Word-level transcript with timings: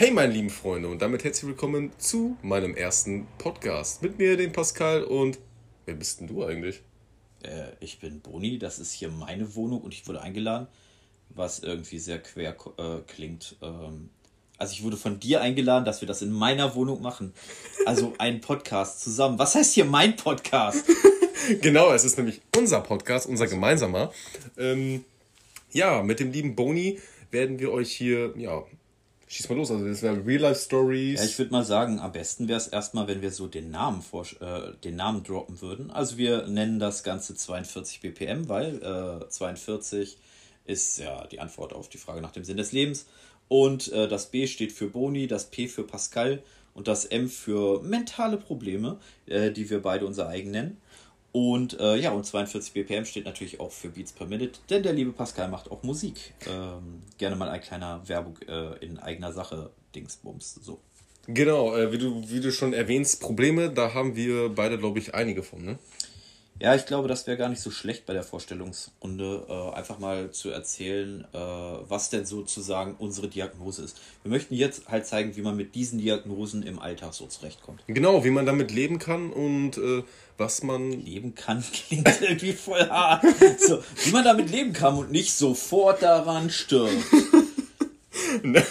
Hey 0.00 0.12
meine 0.12 0.32
lieben 0.32 0.48
Freunde 0.48 0.86
und 0.86 1.02
damit 1.02 1.24
herzlich 1.24 1.48
willkommen 1.48 1.90
zu 1.98 2.36
meinem 2.40 2.76
ersten 2.76 3.26
Podcast. 3.36 4.00
Mit 4.00 4.16
mir, 4.16 4.36
dem 4.36 4.52
Pascal 4.52 5.02
und 5.02 5.40
wer 5.86 5.94
bist 5.96 6.20
denn 6.20 6.28
du 6.28 6.44
eigentlich? 6.44 6.82
Äh, 7.42 7.72
ich 7.80 7.98
bin 7.98 8.20
Boni, 8.20 8.60
das 8.60 8.78
ist 8.78 8.92
hier 8.92 9.08
meine 9.08 9.56
Wohnung 9.56 9.80
und 9.80 9.92
ich 9.92 10.06
wurde 10.06 10.20
eingeladen, 10.20 10.68
was 11.30 11.58
irgendwie 11.58 11.98
sehr 11.98 12.20
quer 12.20 12.54
äh, 12.76 13.00
klingt. 13.08 13.56
Ähm, 13.60 14.10
also 14.56 14.72
ich 14.72 14.84
wurde 14.84 14.96
von 14.96 15.18
dir 15.18 15.40
eingeladen, 15.40 15.84
dass 15.84 16.00
wir 16.00 16.06
das 16.06 16.22
in 16.22 16.30
meiner 16.30 16.76
Wohnung 16.76 17.02
machen. 17.02 17.34
Also 17.84 18.14
ein 18.18 18.40
Podcast 18.40 19.00
zusammen. 19.00 19.40
Was 19.40 19.56
heißt 19.56 19.74
hier 19.74 19.84
mein 19.84 20.14
Podcast? 20.14 20.84
genau, 21.60 21.90
es 21.90 22.04
ist 22.04 22.16
nämlich 22.16 22.40
unser 22.56 22.82
Podcast, 22.82 23.26
unser 23.26 23.48
gemeinsamer. 23.48 24.12
Ähm, 24.58 25.04
ja, 25.72 26.04
mit 26.04 26.20
dem 26.20 26.30
lieben 26.30 26.54
Boni 26.54 27.00
werden 27.32 27.58
wir 27.58 27.72
euch 27.72 27.90
hier 27.90 28.32
ja, 28.36 28.62
Schieß 29.28 29.50
mal 29.50 29.56
los, 29.56 29.70
also 29.70 29.86
das 29.86 30.00
wäre 30.00 30.24
Real 30.24 30.40
Life 30.40 30.60
Stories. 30.64 31.20
Ja, 31.20 31.26
ich 31.26 31.38
würde 31.38 31.52
mal 31.52 31.64
sagen, 31.64 32.00
am 32.00 32.12
besten 32.12 32.48
wäre 32.48 32.56
es 32.56 32.66
erstmal, 32.66 33.08
wenn 33.08 33.20
wir 33.20 33.30
so 33.30 33.46
den 33.46 33.70
Namen, 33.70 34.00
vor, 34.00 34.24
äh, 34.40 34.72
den 34.82 34.96
Namen 34.96 35.22
droppen 35.22 35.60
würden. 35.60 35.90
Also 35.90 36.16
wir 36.16 36.46
nennen 36.46 36.78
das 36.78 37.02
Ganze 37.02 37.34
42 37.34 38.00
BPM, 38.00 38.48
weil 38.48 38.82
äh, 38.82 39.28
42 39.28 40.16
ist 40.64 40.98
ja 40.98 41.26
die 41.26 41.40
Antwort 41.40 41.74
auf 41.74 41.90
die 41.90 41.98
Frage 41.98 42.22
nach 42.22 42.32
dem 42.32 42.44
Sinn 42.44 42.56
des 42.56 42.72
Lebens. 42.72 43.06
Und 43.48 43.92
äh, 43.92 44.08
das 44.08 44.30
B 44.30 44.46
steht 44.46 44.72
für 44.72 44.88
Boni, 44.88 45.26
das 45.26 45.50
P 45.50 45.68
für 45.68 45.84
Pascal 45.84 46.42
und 46.72 46.88
das 46.88 47.04
M 47.04 47.28
für 47.28 47.82
mentale 47.82 48.38
Probleme, 48.38 48.98
äh, 49.26 49.50
die 49.50 49.68
wir 49.68 49.82
beide 49.82 50.06
unser 50.06 50.28
eigen 50.28 50.52
nennen. 50.52 50.78
Und 51.32 51.78
äh, 51.78 51.96
ja, 51.96 52.12
und 52.12 52.24
42 52.24 52.72
BPM 52.72 53.04
steht 53.04 53.26
natürlich 53.26 53.60
auch 53.60 53.70
für 53.70 53.90
Beats 53.90 54.12
per 54.12 54.26
Minute, 54.26 54.60
denn 54.70 54.82
der 54.82 54.94
liebe 54.94 55.12
Pascal 55.12 55.48
macht 55.48 55.70
auch 55.70 55.82
Musik. 55.82 56.32
Ähm, 56.46 57.02
gerne 57.18 57.36
mal 57.36 57.48
ein 57.48 57.60
kleiner 57.60 58.00
Werbung 58.08 58.38
äh, 58.48 58.84
in 58.84 58.98
eigener 58.98 59.32
Sache, 59.32 59.70
Dingsbums, 59.94 60.54
so. 60.62 60.80
Genau, 61.26 61.76
äh, 61.76 61.92
wie, 61.92 61.98
du, 61.98 62.22
wie 62.30 62.40
du 62.40 62.50
schon 62.50 62.72
erwähnst, 62.72 63.20
Probleme, 63.20 63.68
da 63.68 63.92
haben 63.92 64.16
wir 64.16 64.48
beide, 64.48 64.78
glaube 64.78 64.98
ich, 64.98 65.14
einige 65.14 65.42
von, 65.42 65.62
ne? 65.62 65.78
Ja, 66.60 66.74
ich 66.74 66.86
glaube, 66.86 67.06
das 67.06 67.26
wäre 67.28 67.36
gar 67.36 67.48
nicht 67.48 67.60
so 67.60 67.70
schlecht 67.70 68.04
bei 68.04 68.14
der 68.14 68.24
Vorstellungsrunde, 68.24 69.46
äh, 69.48 69.76
einfach 69.76 70.00
mal 70.00 70.32
zu 70.32 70.50
erzählen, 70.50 71.24
äh, 71.32 71.38
was 71.38 72.10
denn 72.10 72.26
sozusagen 72.26 72.96
unsere 72.98 73.28
Diagnose 73.28 73.84
ist. 73.84 74.00
Wir 74.24 74.30
möchten 74.30 74.54
jetzt 74.54 74.88
halt 74.88 75.06
zeigen, 75.06 75.36
wie 75.36 75.42
man 75.42 75.56
mit 75.56 75.76
diesen 75.76 76.00
Diagnosen 76.00 76.64
im 76.64 76.80
Alltag 76.80 77.14
so 77.14 77.26
zurechtkommt. 77.26 77.84
Genau, 77.86 78.24
wie 78.24 78.30
man 78.30 78.44
damit 78.44 78.72
leben 78.72 78.98
kann 78.98 79.32
und 79.32 79.78
äh, 79.78 80.02
was 80.36 80.64
man. 80.64 80.90
Leben 80.90 81.36
kann 81.36 81.62
klingt 81.72 82.08
irgendwie 82.20 82.52
voll 82.52 82.88
hart. 82.88 83.24
So, 83.60 83.82
wie 84.04 84.10
man 84.10 84.24
damit 84.24 84.50
leben 84.50 84.72
kann 84.72 84.96
und 84.96 85.12
nicht 85.12 85.34
sofort 85.34 86.02
daran 86.02 86.50
stirbt. 86.50 86.92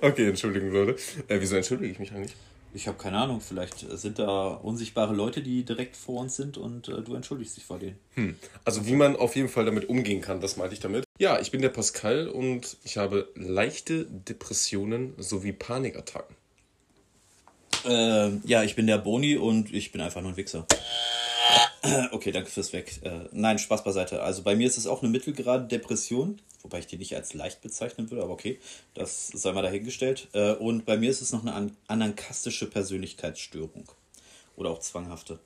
okay, 0.00 0.28
Entschuldigung, 0.28 0.72
Leute. 0.72 0.96
Äh, 1.28 1.40
wieso 1.40 1.54
entschuldige 1.54 1.92
ich 1.92 1.98
mich 2.00 2.12
eigentlich? 2.12 2.34
Ich 2.74 2.88
habe 2.88 2.98
keine 2.98 3.18
Ahnung, 3.18 3.40
vielleicht 3.40 3.86
sind 3.96 4.18
da 4.18 4.48
unsichtbare 4.48 5.14
Leute, 5.14 5.42
die 5.42 5.64
direkt 5.64 5.96
vor 5.96 6.20
uns 6.20 6.34
sind 6.34 6.58
und 6.58 6.88
äh, 6.88 7.02
du 7.02 7.14
entschuldigst 7.14 7.56
dich 7.56 7.64
vor 7.64 7.78
denen. 7.78 7.96
Hm. 8.14 8.36
Also 8.64 8.84
wie 8.86 8.96
man 8.96 9.14
auf 9.14 9.36
jeden 9.36 9.48
Fall 9.48 9.64
damit 9.64 9.88
umgehen 9.88 10.20
kann, 10.20 10.40
das 10.40 10.56
meinte 10.56 10.74
ich 10.74 10.80
damit. 10.80 11.04
Ja, 11.20 11.38
ich 11.40 11.52
bin 11.52 11.62
der 11.62 11.68
Pascal 11.68 12.26
und 12.26 12.76
ich 12.82 12.96
habe 12.96 13.28
leichte 13.36 14.06
Depressionen 14.06 15.14
sowie 15.18 15.52
Panikattacken. 15.52 16.34
Ähm, 17.86 18.42
ja, 18.44 18.64
ich 18.64 18.74
bin 18.74 18.88
der 18.88 18.98
Boni 18.98 19.36
und 19.36 19.72
ich 19.72 19.92
bin 19.92 20.00
einfach 20.00 20.20
nur 20.20 20.32
ein 20.32 20.36
Wichser. 20.36 20.66
Okay, 22.12 22.32
danke 22.32 22.50
fürs 22.50 22.72
Weg. 22.72 23.00
Äh, 23.02 23.28
nein, 23.32 23.58
Spaß 23.58 23.84
beiseite. 23.84 24.22
Also 24.22 24.42
bei 24.42 24.56
mir 24.56 24.66
ist 24.66 24.78
es 24.78 24.86
auch 24.86 25.02
eine 25.02 25.10
mittelgrade 25.10 25.66
Depression, 25.66 26.40
wobei 26.62 26.78
ich 26.78 26.86
die 26.86 26.96
nicht 26.96 27.14
als 27.14 27.34
leicht 27.34 27.60
bezeichnen 27.60 28.10
würde, 28.10 28.22
aber 28.22 28.32
okay, 28.32 28.58
das 28.94 29.28
sei 29.28 29.52
mal 29.52 29.62
dahingestellt. 29.62 30.28
Äh, 30.32 30.52
und 30.52 30.86
bei 30.86 30.96
mir 30.96 31.10
ist 31.10 31.20
es 31.20 31.32
noch 31.32 31.42
eine 31.42 31.52
an 31.52 31.76
anankastische 31.86 32.70
Persönlichkeitsstörung 32.70 33.84
oder 34.56 34.70
auch 34.70 34.78
zwanghafte. 34.78 35.38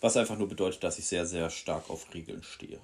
Was 0.00 0.16
einfach 0.16 0.38
nur 0.38 0.48
bedeutet, 0.48 0.82
dass 0.82 0.98
ich 0.98 1.06
sehr, 1.06 1.26
sehr 1.26 1.50
stark 1.50 1.90
auf 1.90 2.14
Regeln 2.14 2.42
stehe. 2.42 2.78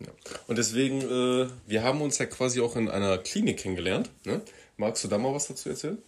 Ja. 0.00 0.08
Und 0.46 0.58
deswegen, 0.58 1.00
äh, 1.00 1.48
wir 1.66 1.82
haben 1.82 2.02
uns 2.02 2.18
ja 2.18 2.26
quasi 2.26 2.60
auch 2.60 2.76
in 2.76 2.90
einer 2.90 3.16
Klinik 3.18 3.58
kennengelernt. 3.58 4.10
Ne? 4.24 4.42
Magst 4.76 5.02
du 5.04 5.08
da 5.08 5.16
mal 5.16 5.32
was 5.32 5.46
dazu 5.46 5.70
erzählen? 5.70 5.98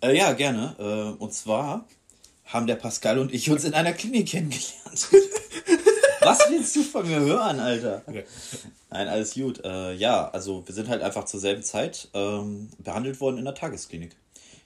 Äh, 0.00 0.16
ja, 0.16 0.32
gerne. 0.32 1.16
Und 1.18 1.34
zwar 1.34 1.86
haben 2.48 2.66
der 2.66 2.76
Pascal 2.76 3.18
und 3.18 3.32
ich 3.32 3.50
uns 3.50 3.64
in 3.64 3.74
einer 3.74 3.92
Klinik 3.92 4.28
kennengelernt. 4.28 5.08
Was 6.20 6.50
willst 6.50 6.74
du 6.74 6.82
von 6.82 7.06
mir 7.06 7.20
hören, 7.20 7.60
Alter? 7.60 8.02
Nein, 8.90 9.08
alles 9.08 9.34
gut. 9.34 9.64
Äh, 9.64 9.92
ja, 9.94 10.28
also 10.30 10.66
wir 10.66 10.74
sind 10.74 10.88
halt 10.88 11.02
einfach 11.02 11.24
zur 11.26 11.40
selben 11.40 11.62
Zeit 11.62 12.08
ähm, 12.14 12.70
behandelt 12.78 13.20
worden 13.20 13.38
in 13.38 13.44
der 13.44 13.54
Tagesklinik. 13.54 14.16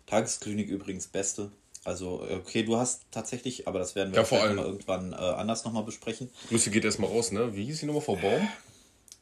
Tagesklinik 0.06 0.68
übrigens 0.68 1.08
beste. 1.08 1.50
Also, 1.84 2.22
okay, 2.22 2.62
du 2.62 2.76
hast 2.76 3.02
tatsächlich, 3.10 3.66
aber 3.66 3.80
das 3.80 3.96
werden 3.96 4.12
wir 4.12 4.20
ja, 4.20 4.24
vor 4.24 4.40
allem 4.40 4.56
mal 4.56 4.64
irgendwann 4.64 5.12
äh, 5.12 5.16
anders 5.16 5.64
nochmal 5.64 5.82
besprechen. 5.82 6.30
Grüße 6.48 6.70
geht 6.70 6.84
erstmal 6.84 7.10
raus, 7.10 7.32
ne? 7.32 7.54
Wie 7.56 7.64
hieß 7.64 7.80
sie 7.80 7.86
nochmal? 7.86 8.02
Frau 8.02 8.16
Baum? 8.16 8.48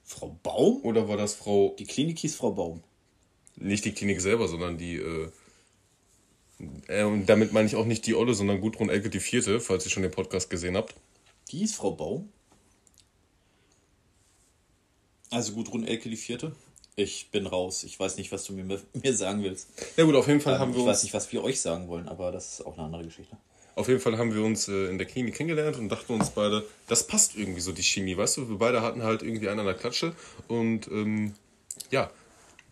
Frau 0.04 0.36
Baum? 0.42 0.80
Oder 0.82 1.08
war 1.08 1.16
das 1.16 1.32
Frau. 1.34 1.74
Die 1.78 1.86
Klinik 1.86 2.18
hieß 2.18 2.36
Frau 2.36 2.52
Baum. 2.52 2.82
Nicht 3.56 3.86
die 3.86 3.92
Klinik 3.92 4.20
selber, 4.20 4.46
sondern 4.46 4.76
die. 4.76 4.96
Äh 4.96 5.30
äh, 6.88 7.04
und 7.04 7.26
damit 7.26 7.52
meine 7.52 7.66
ich 7.66 7.76
auch 7.76 7.86
nicht 7.86 8.06
die 8.06 8.14
Olle, 8.14 8.34
sondern 8.34 8.60
Gudrun 8.60 8.90
Elke 8.90 9.10
die 9.10 9.20
Vierte, 9.20 9.60
falls 9.60 9.84
ihr 9.84 9.90
schon 9.90 10.02
den 10.02 10.12
Podcast 10.12 10.50
gesehen 10.50 10.76
habt. 10.76 10.94
Die 11.50 11.62
ist 11.62 11.74
Frau 11.74 11.92
Baum. 11.92 12.28
Also 15.30 15.52
Gudrun 15.52 15.86
Elke 15.86 16.08
die 16.08 16.16
Vierte. 16.16 16.54
Ich 16.96 17.30
bin 17.30 17.46
raus. 17.46 17.84
Ich 17.84 17.98
weiß 17.98 18.16
nicht, 18.16 18.32
was 18.32 18.44
du 18.44 18.52
mir, 18.52 18.80
mir 18.92 19.16
sagen 19.16 19.42
willst. 19.42 19.68
Ja 19.96 20.04
gut, 20.04 20.14
auf 20.14 20.26
jeden 20.26 20.40
Fall 20.40 20.54
ähm, 20.54 20.60
haben 20.60 20.74
wir 20.74 20.80
uns... 20.80 20.86
Ich 20.86 20.90
weiß 20.90 21.02
nicht, 21.04 21.14
was 21.14 21.32
wir 21.32 21.44
euch 21.44 21.60
sagen 21.60 21.88
wollen, 21.88 22.08
aber 22.08 22.32
das 22.32 22.54
ist 22.54 22.66
auch 22.66 22.74
eine 22.74 22.84
andere 22.84 23.04
Geschichte. 23.04 23.36
Auf 23.76 23.88
jeden 23.88 24.00
Fall 24.00 24.18
haben 24.18 24.34
wir 24.34 24.42
uns 24.42 24.68
äh, 24.68 24.86
in 24.86 24.98
der 24.98 25.06
Klinik 25.06 25.36
kennengelernt 25.36 25.78
und 25.78 25.88
dachten 25.88 26.12
uns 26.12 26.30
beide, 26.30 26.66
das 26.88 27.06
passt 27.06 27.36
irgendwie 27.36 27.60
so, 27.60 27.72
die 27.72 27.82
Chemie, 27.82 28.16
weißt 28.16 28.38
du? 28.38 28.48
Wir 28.48 28.58
beide 28.58 28.82
hatten 28.82 29.02
halt 29.02 29.22
irgendwie 29.22 29.48
einen 29.48 29.60
an 29.60 29.66
der 29.66 29.76
Klatsche 29.76 30.14
und 30.48 30.88
ähm, 30.88 31.34
ja, 31.90 32.10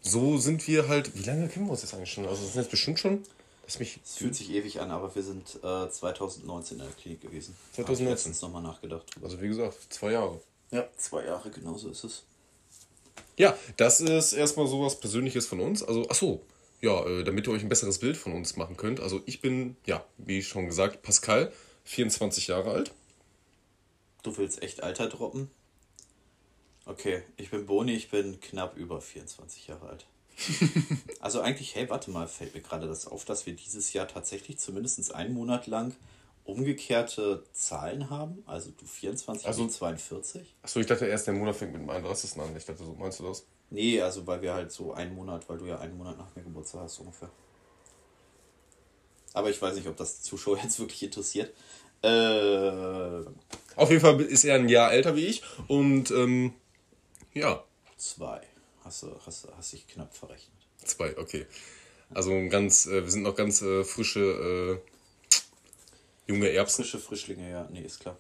so 0.02 0.36
sind 0.38 0.66
wir 0.66 0.88
halt... 0.88 1.16
Wie 1.16 1.24
lange 1.24 1.48
kennen 1.48 1.66
wir 1.66 1.70
uns 1.70 1.82
jetzt 1.82 1.94
eigentlich 1.94 2.12
schon? 2.12 2.26
Also 2.26 2.42
das 2.42 2.52
sind 2.52 2.62
jetzt 2.62 2.70
bestimmt 2.70 2.98
schon 2.98 3.22
es 3.68 3.78
mich 3.78 4.00
fühlt 4.02 4.34
sich 4.34 4.50
ewig 4.50 4.80
an, 4.80 4.90
aber 4.90 5.14
wir 5.14 5.22
sind 5.22 5.60
äh, 5.62 5.90
2019 5.90 6.78
in 6.78 6.84
der 6.84 6.92
Klinik 6.94 7.20
gewesen. 7.20 7.54
2019. 7.74 8.32
Ich 8.32 8.40
nochmal 8.40 8.62
nachgedacht. 8.62 9.04
Also 9.22 9.40
wie 9.42 9.48
gesagt, 9.48 9.76
zwei 9.90 10.12
Jahre. 10.12 10.40
Ja, 10.70 10.88
zwei 10.96 11.26
Jahre, 11.26 11.50
genau 11.50 11.74
so 11.74 11.90
ist 11.90 12.02
es. 12.02 12.24
Ja, 13.36 13.56
das 13.76 14.00
ist 14.00 14.32
erstmal 14.32 14.66
so 14.66 14.82
was 14.82 14.98
Persönliches 14.98 15.46
von 15.46 15.60
uns. 15.60 15.82
Also, 15.82 16.06
ach 16.08 16.14
so, 16.14 16.42
ja, 16.80 17.04
äh, 17.06 17.24
damit 17.24 17.46
ihr 17.46 17.52
euch 17.52 17.62
ein 17.62 17.68
besseres 17.68 17.98
Bild 17.98 18.16
von 18.16 18.32
uns 18.32 18.56
machen 18.56 18.78
könnt. 18.78 19.00
Also 19.00 19.20
ich 19.26 19.42
bin, 19.42 19.76
ja, 19.84 20.04
wie 20.16 20.42
schon 20.42 20.66
gesagt, 20.66 21.02
Pascal, 21.02 21.52
24 21.84 22.48
Jahre 22.48 22.72
alt. 22.72 22.92
Du 24.22 24.36
willst 24.38 24.62
echt 24.62 24.82
Alter 24.82 25.08
droppen? 25.08 25.50
Okay, 26.86 27.22
ich 27.36 27.50
bin 27.50 27.66
Boni, 27.66 27.92
ich 27.92 28.10
bin 28.10 28.40
knapp 28.40 28.78
über 28.78 29.02
24 29.02 29.66
Jahre 29.66 29.90
alt. 29.90 30.06
also 31.20 31.40
eigentlich, 31.40 31.74
hey, 31.74 31.88
warte 31.90 32.10
mal, 32.10 32.28
fällt 32.28 32.54
mir 32.54 32.60
gerade 32.60 32.86
das 32.86 33.06
auf, 33.06 33.24
dass 33.24 33.46
wir 33.46 33.54
dieses 33.54 33.92
Jahr 33.92 34.08
tatsächlich 34.08 34.58
zumindest 34.58 35.14
einen 35.14 35.34
Monat 35.34 35.66
lang 35.66 35.94
umgekehrte 36.44 37.44
Zahlen 37.52 38.08
haben. 38.08 38.42
Also 38.46 38.70
du 38.70 38.86
24 38.86 39.46
also, 39.46 39.62
und 39.62 39.70
42. 39.70 40.54
Achso, 40.62 40.80
ich 40.80 40.86
dachte 40.86 41.06
erst, 41.06 41.26
der 41.26 41.34
Monat 41.34 41.56
fängt 41.56 41.72
mit 41.72 41.82
dem 41.82 41.90
31. 41.90 42.40
an. 42.40 42.56
Ich 42.56 42.64
dachte, 42.64 42.84
so 42.84 42.94
meinst 42.94 43.20
du 43.20 43.24
das? 43.24 43.46
Nee, 43.70 44.00
also 44.00 44.26
weil 44.26 44.40
wir 44.40 44.54
halt 44.54 44.72
so 44.72 44.92
einen 44.92 45.14
Monat, 45.14 45.48
weil 45.48 45.58
du 45.58 45.66
ja 45.66 45.78
einen 45.78 45.96
Monat 45.96 46.16
nach 46.16 46.34
mir 46.34 46.42
Geburtstag 46.42 46.82
hast, 46.82 46.98
ungefähr. 47.00 47.30
Aber 49.34 49.50
ich 49.50 49.60
weiß 49.60 49.74
nicht, 49.76 49.86
ob 49.86 49.96
das 49.96 50.22
Zuschauer 50.22 50.58
jetzt 50.62 50.78
wirklich 50.78 51.02
interessiert. 51.02 51.54
Äh, 52.00 53.24
Auf 53.76 53.90
jeden 53.90 54.00
Fall 54.00 54.20
ist 54.20 54.44
er 54.44 54.54
ein 54.54 54.68
Jahr 54.68 54.92
älter 54.92 55.16
wie 55.16 55.26
ich 55.26 55.42
und 55.66 56.10
ähm, 56.12 56.54
ja. 57.34 57.64
Zwei. 57.96 58.40
Hast 58.88 59.02
du 59.02 59.14
hast, 59.26 59.46
hast 59.54 59.72
dich 59.74 59.86
knapp 59.86 60.16
verrechnet. 60.16 60.56
Zwei, 60.82 61.14
okay. 61.18 61.46
Also 62.08 62.30
ganz, 62.48 62.86
äh, 62.86 63.04
wir 63.04 63.10
sind 63.10 63.22
noch 63.22 63.34
ganz 63.34 63.60
äh, 63.60 63.84
frische 63.84 64.80
äh, 64.80 64.80
junge 66.26 66.48
Erbsen. 66.50 66.84
Frische 66.84 66.98
Frischlinge, 66.98 67.50
ja, 67.50 67.68
nee, 67.70 67.82
ist 67.82 68.00
klar. 68.00 68.16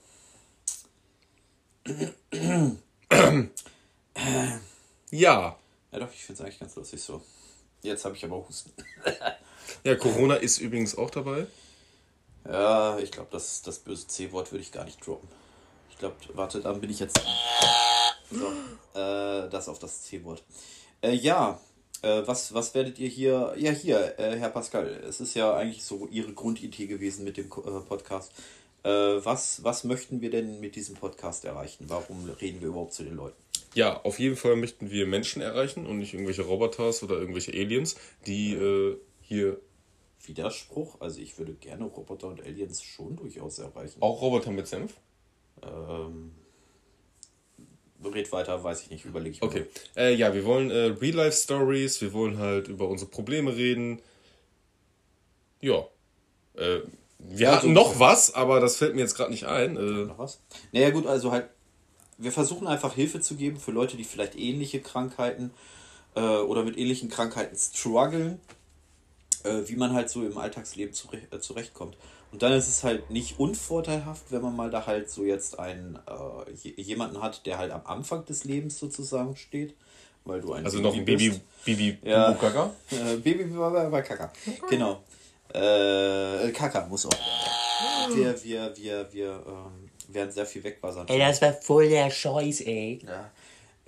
ja. 5.10 5.58
Ja 5.90 5.98
doch, 5.98 6.12
ich 6.12 6.22
finde 6.22 6.34
es 6.34 6.40
eigentlich 6.42 6.60
ganz 6.60 6.76
lustig 6.76 7.00
so. 7.00 7.22
Jetzt 7.80 8.04
habe 8.04 8.14
ich 8.14 8.22
aber 8.26 8.46
Husten. 8.46 8.70
ja, 9.84 9.96
Corona 9.96 10.34
ist 10.34 10.58
übrigens 10.58 10.98
auch 10.98 11.10
dabei. 11.10 11.46
Ja, 12.44 12.98
ich 12.98 13.10
glaube, 13.10 13.28
das, 13.30 13.62
das 13.62 13.78
böse 13.78 14.06
C-Wort 14.06 14.52
würde 14.52 14.60
ich 14.64 14.72
gar 14.72 14.84
nicht 14.84 15.06
droppen. 15.06 15.30
Ich 15.88 15.96
glaube, 15.96 16.16
warte, 16.34 16.60
dann 16.60 16.78
bin 16.82 16.90
ich 16.90 16.98
jetzt. 16.98 17.18
So, 18.30 18.46
äh, 18.98 19.48
das 19.48 19.68
auf 19.68 19.78
das 19.78 20.02
C-Wort. 20.02 20.42
Äh, 21.02 21.14
ja, 21.14 21.60
äh, 22.02 22.22
was, 22.26 22.52
was 22.54 22.74
werdet 22.74 22.98
ihr 22.98 23.08
hier? 23.08 23.54
Ja, 23.56 23.70
hier, 23.70 24.18
äh, 24.18 24.36
Herr 24.36 24.50
Pascal, 24.50 24.86
es 25.08 25.20
ist 25.20 25.34
ja 25.34 25.54
eigentlich 25.54 25.84
so 25.84 26.06
Ihre 26.08 26.32
Grundidee 26.32 26.86
gewesen 26.86 27.24
mit 27.24 27.36
dem 27.36 27.46
äh, 27.46 27.80
Podcast. 27.88 28.32
Äh, 28.84 28.90
was, 28.90 29.64
was 29.64 29.84
möchten 29.84 30.20
wir 30.20 30.30
denn 30.30 30.60
mit 30.60 30.76
diesem 30.76 30.96
Podcast 30.96 31.44
erreichen? 31.44 31.86
Warum 31.88 32.28
reden 32.40 32.60
wir 32.60 32.68
überhaupt 32.68 32.94
zu 32.94 33.04
den 33.04 33.16
Leuten? 33.16 33.36
ja, 33.74 34.00
auf 34.02 34.18
jeden 34.18 34.36
Fall 34.36 34.56
möchten 34.56 34.90
wir 34.90 35.06
Menschen 35.06 35.42
erreichen 35.42 35.86
und 35.86 35.98
nicht 35.98 36.14
irgendwelche 36.14 36.42
Roboters 36.42 37.02
oder 37.02 37.16
irgendwelche 37.16 37.52
Aliens, 37.52 37.96
die 38.26 38.56
hier. 39.20 39.60
Widerspruch, 40.24 41.00
also 41.00 41.20
ich 41.20 41.38
würde 41.38 41.54
gerne 41.54 41.84
Roboter 41.84 42.28
und 42.28 42.42
Aliens 42.42 42.82
schon 42.82 43.16
durchaus 43.16 43.58
erreichen. 43.58 44.02
Auch 44.02 44.20
Roboter 44.20 44.50
mit 44.50 44.66
Senf? 44.66 44.94
Ähm, 45.62 46.32
red 48.04 48.30
weiter, 48.32 48.62
weiß 48.62 48.82
ich 48.82 48.90
nicht, 48.90 49.04
überlege 49.04 49.36
ich 49.36 49.42
Okay. 49.42 49.66
Äh, 49.96 50.14
ja, 50.14 50.32
wir 50.34 50.44
wollen 50.44 50.70
äh, 50.70 50.94
Real-Life-Stories, 51.00 52.00
wir 52.00 52.12
wollen 52.12 52.38
halt 52.38 52.68
über 52.68 52.88
unsere 52.88 53.10
Probleme 53.10 53.54
reden. 53.56 54.00
Ja. 55.60 55.86
Äh, 56.54 56.80
wir 57.18 57.46
Ja, 57.48 57.56
hatten 57.56 57.72
noch 57.72 57.98
was, 57.98 58.34
aber 58.34 58.60
das 58.60 58.76
fällt 58.76 58.94
mir 58.94 59.00
jetzt 59.00 59.16
gerade 59.16 59.30
nicht 59.30 59.44
ein. 59.44 59.76
Äh, 59.76 59.80
Noch 60.06 60.18
was? 60.18 60.40
Naja, 60.72 60.90
gut, 60.90 61.06
also 61.06 61.32
halt, 61.32 61.48
wir 62.16 62.30
versuchen 62.32 62.66
einfach 62.66 62.94
Hilfe 62.94 63.20
zu 63.20 63.34
geben 63.34 63.58
für 63.58 63.72
Leute, 63.72 63.96
die 63.96 64.04
vielleicht 64.04 64.36
ähnliche 64.36 64.80
Krankheiten 64.80 65.50
äh, 66.14 66.20
oder 66.20 66.62
mit 66.62 66.78
ähnlichen 66.78 67.08
Krankheiten 67.08 67.56
strugglen, 67.56 68.40
äh, 69.44 69.68
wie 69.68 69.76
man 69.76 69.92
halt 69.94 70.10
so 70.10 70.24
im 70.24 70.36
Alltagsleben 70.38 70.92
zure 70.94 71.18
äh, 71.30 71.38
zurechtkommt. 71.40 71.96
Und 72.30 72.42
dann 72.42 72.52
ist 72.52 72.68
es 72.68 72.84
halt 72.84 73.08
nicht 73.10 73.38
unvorteilhaft, 73.38 74.24
wenn 74.30 74.42
man 74.42 74.54
mal 74.54 74.70
da 74.70 74.84
halt 74.86 75.10
so 75.10 75.24
jetzt 75.24 75.58
einen, 75.58 75.96
äh, 76.06 76.52
je- 76.62 76.74
jemanden 76.82 77.22
hat, 77.22 77.46
der 77.46 77.56
halt 77.58 77.72
am 77.72 77.82
Anfang 77.86 78.24
des 78.26 78.44
Lebens 78.44 78.78
sozusagen 78.78 79.34
steht, 79.36 79.74
weil 80.24 80.40
du 80.42 80.52
ein 80.52 80.64
also 80.64 80.78
noch 80.80 80.94
ein 80.94 81.04
Baby, 81.06 81.30
bist. 81.30 81.40
Baby, 81.64 81.98
Ja. 82.02 82.32
Gaga. 82.32 82.70
Äh, 82.90 83.16
Baby 83.16 83.56
war 83.56 84.02
Kaka. 84.02 84.30
Genau. 84.68 85.02
Äh, 85.54 86.50
Kaka 86.52 86.86
muss 86.86 87.06
auch. 87.06 87.10
Wir, 88.14 88.34
wir, 88.44 88.76
wir, 88.76 89.08
wir 89.12 89.30
ähm, 89.46 89.88
werden 90.14 90.30
sehr 90.30 90.46
viel 90.46 90.62
wegbuzzern. 90.64 91.08
Ey, 91.08 91.18
das 91.18 91.40
war 91.40 91.52
voll 91.54 91.88
der 91.88 92.10
Scheiß, 92.10 92.60
ey. 92.62 93.00
Ja. 93.06 93.30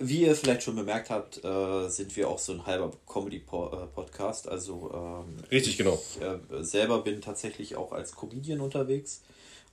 Wie 0.01 0.23
ihr 0.23 0.35
vielleicht 0.35 0.63
schon 0.63 0.75
bemerkt 0.75 1.09
habt, 1.09 1.43
äh, 1.43 1.87
sind 1.89 2.15
wir 2.15 2.27
auch 2.27 2.39
so 2.39 2.53
ein 2.53 2.65
halber 2.65 2.91
Comedy-Podcast. 3.07 4.47
Also 4.47 4.91
ähm, 4.93 5.37
Richtig, 5.51 5.77
genau. 5.77 6.01
ich 6.15 6.21
äh, 6.21 6.63
selber 6.63 7.01
bin 7.01 7.21
tatsächlich 7.21 7.75
auch 7.75 7.91
als 7.91 8.15
Comedian 8.15 8.61
unterwegs 8.61 9.21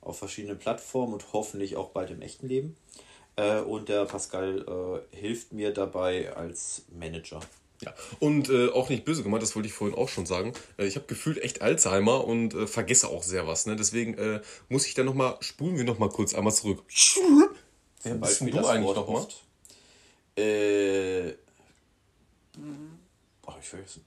auf 0.01 0.19
verschiedenen 0.19 0.59
Plattformen 0.59 1.15
und 1.15 1.33
hoffentlich 1.33 1.77
auch 1.77 1.91
bald 1.91 2.11
im 2.11 2.23
echten 2.23 2.47
Leben. 2.49 2.77
Äh, 3.37 3.61
und 3.61 3.89
der 3.89 4.05
Pascal 4.05 5.03
äh, 5.13 5.17
hilft 5.17 5.53
mir 5.53 5.73
dabei 5.73 6.35
als 6.35 6.83
Manager. 6.91 7.41
Ja. 7.81 7.95
Und 8.19 8.49
äh, 8.49 8.71
auch 8.71 8.89
nicht 8.89 9.05
böse 9.05 9.23
gemeint, 9.23 9.43
das 9.43 9.55
wollte 9.55 9.69
ich 9.69 9.75
vorhin 9.75 9.97
auch 9.97 10.09
schon 10.09 10.27
sagen. 10.27 10.53
Äh, 10.79 10.87
ich 10.87 10.97
habe 10.97 11.07
gefühlt 11.07 11.39
echt 11.43 11.63
Alzheimer 11.63 12.25
und 12.25 12.55
äh, 12.55 12.67
vergesse 12.67 13.09
auch 13.09 13.23
sehr 13.23 13.47
was. 13.47 13.67
Ne? 13.67 13.77
Deswegen 13.77 14.15
äh, 14.15 14.41
muss 14.69 14.87
ich 14.87 14.95
dann 14.95 15.07
nochmal, 15.07 15.37
spulen 15.41 15.77
wir 15.77 15.85
nochmal 15.85 16.09
kurz 16.09 16.35
einmal 16.35 16.53
zurück. 16.53 16.83
Wer 18.03 18.15
bist 18.15 18.41
denn 18.41 18.51
du 18.51 18.67
eigentlich 18.67 18.97
nochmal? 18.97 19.27
Äh. 20.39 21.35
Oh, 23.47 23.53
hab 23.53 23.61
ich 23.61 23.69
vergessen. 23.69 24.05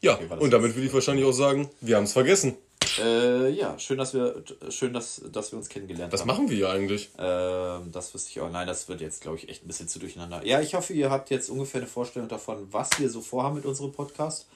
Ja, 0.00 0.14
Okay, 0.14 0.26
das 0.28 0.40
und 0.40 0.50
damit 0.50 0.76
will 0.76 0.84
ich 0.84 0.92
wahrscheinlich 0.92 1.26
auch 1.26 1.32
sagen, 1.32 1.68
wir 1.80 1.96
haben 1.96 2.04
es 2.04 2.12
vergessen. 2.12 2.56
Äh, 3.00 3.50
ja, 3.50 3.78
schön, 3.78 3.98
dass 3.98 4.14
wir 4.14 4.42
schön, 4.70 4.92
dass, 4.92 5.20
dass 5.32 5.52
wir 5.52 5.58
uns 5.58 5.68
kennengelernt 5.68 6.12
Was 6.12 6.20
haben. 6.20 6.28
machen 6.28 6.48
wir 6.48 6.56
hier 6.56 6.70
eigentlich? 6.70 7.10
Ähm, 7.18 7.90
das 7.92 8.14
wüsste 8.14 8.30
ich 8.30 8.40
auch. 8.40 8.50
Nein, 8.50 8.66
das 8.66 8.88
wird 8.88 9.00
jetzt, 9.00 9.20
glaube 9.20 9.36
ich, 9.36 9.48
echt 9.48 9.64
ein 9.64 9.66
bisschen 9.66 9.88
zu 9.88 9.98
durcheinander. 9.98 10.44
Ja, 10.44 10.60
ich 10.60 10.74
hoffe, 10.74 10.92
ihr 10.92 11.10
habt 11.10 11.30
jetzt 11.30 11.50
ungefähr 11.50 11.80
eine 11.80 11.88
Vorstellung 11.90 12.28
davon, 12.28 12.66
was 12.72 12.98
wir 12.98 13.10
so 13.10 13.20
vorhaben 13.20 13.56
mit 13.56 13.66
unserem 13.66 13.92
Podcast. 13.92 14.46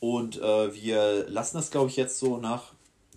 Und 0.00 0.40
äh, 0.40 0.74
wir 0.74 1.26
lassen 1.28 1.56
das, 1.56 1.70
glaube 1.70 1.88
ich, 1.90 1.96
jetzt 1.96 2.18
so 2.18 2.36
nach. 2.38 2.72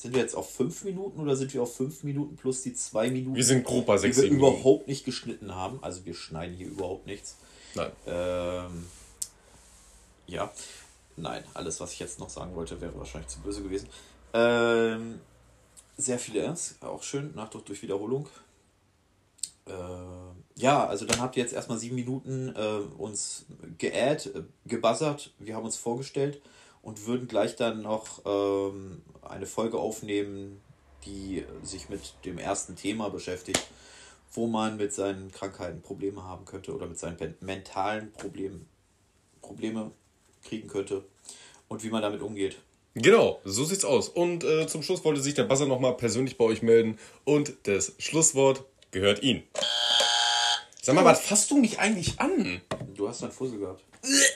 Sind 0.05 0.13
wir 0.13 0.21
jetzt 0.21 0.35
auf 0.35 0.53
fünf 0.53 0.83
Minuten 0.83 1.19
oder 1.19 1.35
sind 1.35 1.51
wir 1.55 1.63
auf 1.63 1.75
fünf 1.75 2.03
Minuten 2.03 2.35
plus 2.35 2.61
die 2.61 2.75
zwei 2.75 3.09
Minuten, 3.09 3.35
Wir 3.35 3.43
sind 3.43 3.63
grob 3.63 3.87
bei 3.87 3.95
die 3.95 4.01
sechs, 4.01 4.17
wir 4.17 4.23
sieben 4.25 4.35
Minuten. 4.35 4.59
überhaupt 4.59 4.87
nicht 4.87 5.03
geschnitten 5.03 5.55
haben? 5.55 5.79
Also 5.81 6.05
wir 6.05 6.13
schneiden 6.13 6.55
hier 6.55 6.67
überhaupt 6.67 7.07
nichts. 7.07 7.37
Nein. 7.73 7.91
Ähm, 8.05 8.85
ja, 10.27 10.51
nein, 11.17 11.43
alles, 11.55 11.79
was 11.79 11.93
ich 11.93 11.99
jetzt 11.99 12.19
noch 12.19 12.29
sagen 12.29 12.53
wollte, 12.55 12.79
wäre 12.81 12.95
wahrscheinlich 12.95 13.29
zu 13.29 13.39
böse 13.39 13.63
gewesen. 13.63 13.89
Ähm, 14.33 15.19
sehr 15.97 16.19
viele 16.19 16.41
Ernst, 16.41 16.83
auch 16.83 17.01
schön, 17.01 17.33
Nachdruck 17.33 17.65
durch 17.65 17.81
Wiederholung. 17.81 18.27
Ähm, 19.67 20.43
ja, 20.55 20.85
also 20.85 21.05
dann 21.05 21.19
habt 21.19 21.35
ihr 21.35 21.41
jetzt 21.41 21.53
erstmal 21.53 21.79
sieben 21.79 21.95
Minuten 21.95 22.53
äh, 22.55 22.81
uns 22.99 23.45
geaddt, 23.79 24.27
äh, 24.27 24.43
gebuzzert, 24.67 25.33
wir 25.39 25.55
haben 25.55 25.65
uns 25.65 25.77
vorgestellt 25.77 26.41
und 26.85 27.07
würden 27.07 27.27
gleich 27.27 27.55
dann 27.55 27.81
noch 27.81 28.21
ähm, 28.25 29.01
eine 29.23 29.47
Folge 29.47 29.79
aufnehmen, 29.79 30.61
die 31.03 31.43
sich 31.63 31.89
mit 31.89 32.01
dem 32.23 32.37
ersten 32.37 32.75
Thema 32.75 33.09
beschäftigt, 33.09 33.61
wo 34.31 34.45
man 34.45 34.77
mit 34.77 34.93
seinen 34.93 35.31
Krankheiten 35.31 35.81
Probleme 35.81 36.23
haben 36.23 36.45
könnte 36.45 36.73
oder 36.73 36.85
mit 36.85 36.99
seinen 36.99 37.35
mentalen 37.41 38.13
Problemen 38.13 38.69
Probleme 39.41 39.91
kriegen 40.43 40.67
könnte 40.67 41.03
und 41.67 41.83
wie 41.83 41.89
man 41.89 42.03
damit 42.03 42.21
umgeht. 42.21 42.57
Genau, 42.93 43.39
so 43.43 43.65
sieht's 43.65 43.83
aus. 43.83 44.07
Und 44.07 44.43
äh, 44.43 44.67
zum 44.67 44.83
Schluss 44.83 45.03
wollte 45.03 45.21
sich 45.21 45.33
der 45.33 45.43
Buzzer 45.43 45.65
nochmal 45.65 45.97
persönlich 45.97 46.37
bei 46.37 46.45
euch 46.45 46.61
melden 46.61 46.99
und 47.23 47.53
das 47.63 47.93
Schlusswort 47.97 48.63
gehört 48.91 49.23
ihm. 49.23 49.41
Sag 50.81 50.93
mal, 50.93 51.03
was 51.03 51.21
fasst 51.21 51.49
du 51.49 51.57
mich 51.57 51.79
eigentlich 51.79 52.19
an? 52.19 52.61
Du 52.93 53.09
hast 53.09 53.23
einen 53.23 53.31
Fussel 53.31 53.57
gehabt. 53.57 53.83